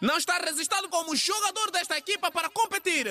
não 0.00 0.18
está 0.18 0.36
registrado 0.36 0.86
como 0.90 1.16
jogador 1.16 1.70
desta 1.70 1.96
equipa 1.96 2.30
para 2.30 2.50
competir. 2.50 3.06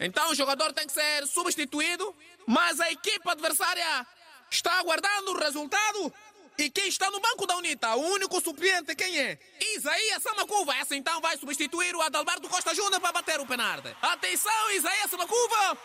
Então 0.00 0.30
o 0.30 0.34
jogador 0.34 0.72
tem 0.72 0.86
que 0.86 0.92
ser 0.92 1.26
substituído, 1.26 2.16
mas 2.46 2.80
a 2.80 2.90
equipa 2.90 3.32
adversária 3.32 4.06
está 4.50 4.78
aguardando 4.78 5.32
o 5.32 5.38
resultado. 5.38 6.14
E 6.58 6.68
quem 6.70 6.88
está 6.88 7.08
no 7.08 7.20
banco 7.20 7.46
da 7.46 7.56
UNITA, 7.56 7.94
o 7.94 8.00
único 8.14 8.40
suplente, 8.40 8.92
quem 8.96 9.16
é? 9.16 9.38
Isaías 9.76 10.20
Samacuva. 10.20 10.74
Essa 10.74 10.96
então 10.96 11.20
vai 11.20 11.38
substituir 11.38 11.94
o 11.94 12.02
Adalberto 12.02 12.48
Costa 12.48 12.74
Júnior 12.74 13.00
para 13.00 13.12
bater 13.12 13.38
o 13.38 13.46
penalti. 13.46 13.94
Atenção, 14.02 14.70
Isaías 14.72 15.08
Samacuva 15.08 15.78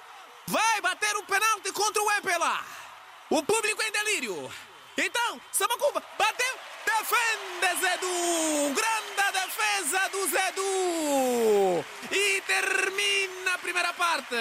vai 0.47 0.81
bater 0.81 1.15
o 1.15 1.23
penalti 1.25 1.71
contra 1.71 2.01
o 2.01 2.11
MPLA. 2.13 2.65
O 3.29 3.43
público 3.43 3.83
em 3.83 3.91
delírio. 3.91 4.51
Então, 4.97 5.39
Samacuva 5.51 6.03
bateu, 6.17 6.55
defende 6.85 7.79
Zedu. 7.79 8.73
Grande 8.73 9.31
defesa 9.31 10.09
do 10.09 10.27
Zedu. 10.27 11.85
E 12.11 12.41
termina 12.41 13.53
a 13.53 13.57
primeira 13.59 13.93
parte. 13.93 14.35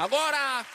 Agora, 0.00 0.66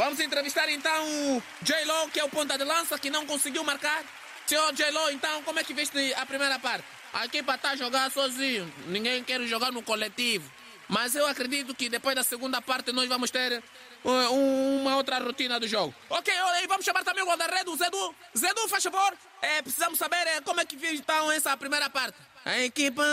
vamos 0.00 0.18
entrevistar 0.18 0.66
então 0.70 1.42
J-Lo, 1.60 2.08
que 2.08 2.18
é 2.18 2.24
o 2.24 2.28
ponta 2.30 2.56
de 2.56 2.64
lança, 2.64 2.98
que 2.98 3.10
não 3.10 3.26
conseguiu 3.26 3.62
marcar. 3.62 4.02
Senhor 4.46 4.72
J-Lo, 4.72 5.10
então, 5.10 5.42
como 5.42 5.58
é 5.58 5.62
que 5.62 5.74
viste 5.74 6.14
a 6.14 6.24
primeira 6.24 6.58
parte? 6.58 6.86
A 7.12 7.26
equipa 7.26 7.54
está 7.54 7.72
a 7.72 7.76
jogar 7.76 8.10
sozinho. 8.10 8.72
Ninguém 8.86 9.22
quer 9.22 9.42
jogar 9.42 9.70
no 9.70 9.82
coletivo. 9.82 10.50
Mas 10.88 11.14
eu 11.14 11.26
acredito 11.26 11.74
que 11.74 11.90
depois 11.90 12.16
da 12.16 12.24
segunda 12.24 12.62
parte 12.62 12.92
nós 12.92 13.06
vamos 13.08 13.30
ter 13.30 13.62
uh, 14.02 14.80
uma 14.80 14.96
outra 14.96 15.18
rotina 15.18 15.60
do 15.60 15.68
jogo. 15.68 15.94
Ok, 16.08 16.32
olha 16.34 16.60
aí, 16.60 16.66
vamos 16.66 16.84
chamar 16.84 17.04
também 17.04 17.22
o 17.22 17.26
guarda-redes, 17.26 17.72
o 17.72 17.76
Zedu. 17.76 18.14
Zedu, 18.36 18.68
faz 18.68 18.82
favor. 18.82 19.12
É, 19.42 19.60
precisamos 19.60 19.98
saber 19.98 20.26
é, 20.26 20.40
como 20.40 20.60
é 20.60 20.64
que 20.64 20.76
viu 20.76 20.94
então 20.94 21.30
essa 21.30 21.54
primeira 21.58 21.90
parte. 21.90 22.16
A 22.44 22.58
equipa 22.60 23.04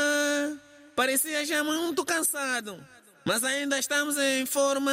parecia 0.96 1.46
já 1.46 1.64
muito 1.66 2.06
cansado. 2.06 2.82
Mas 3.26 3.44
ainda 3.44 3.78
estamos 3.78 4.18
em 4.18 4.46
forma. 4.46 4.92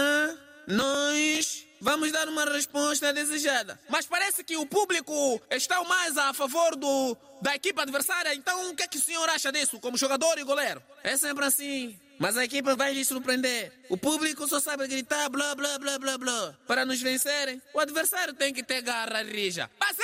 Nós 0.66 1.63
vamos 1.80 2.12
dar 2.12 2.28
uma 2.28 2.44
resposta 2.44 3.12
desejada. 3.12 3.78
Mas 3.88 4.06
parece 4.06 4.42
que 4.42 4.56
o 4.56 4.66
público 4.66 5.40
está 5.50 5.82
mais 5.84 6.16
a 6.16 6.32
favor 6.32 6.76
do, 6.76 7.16
da 7.42 7.54
equipa 7.54 7.82
adversária. 7.82 8.34
Então 8.34 8.70
o 8.70 8.74
que 8.74 8.82
é 8.82 8.88
que 8.88 8.98
o 8.98 9.00
senhor 9.00 9.28
acha 9.28 9.52
disso, 9.52 9.80
como 9.80 9.96
jogador 9.96 10.38
e 10.38 10.44
goleiro? 10.44 10.82
É 11.02 11.16
sempre 11.16 11.44
assim. 11.44 11.98
Mas 12.18 12.36
a 12.36 12.44
equipa 12.44 12.76
vai 12.76 12.94
lhe 12.94 13.04
surpreender. 13.04 13.72
O 13.88 13.96
público 13.96 14.46
só 14.46 14.60
sabe 14.60 14.86
gritar 14.86 15.28
blá 15.28 15.54
blá 15.54 15.78
blá 15.78 15.98
blá 15.98 16.18
blá. 16.18 16.54
Para 16.66 16.84
nos 16.84 17.00
vencerem, 17.00 17.60
o 17.72 17.80
adversário 17.80 18.32
tem 18.34 18.52
que 18.52 18.62
ter 18.62 18.82
garra 18.82 19.22
rija. 19.22 19.70
Mas 19.78 19.96